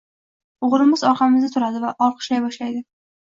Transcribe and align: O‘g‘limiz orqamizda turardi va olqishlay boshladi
O‘g‘limiz 0.67 1.03
orqamizda 1.09 1.51
turardi 1.57 1.83
va 1.85 1.93
olqishlay 2.07 2.41
boshladi 2.49 2.83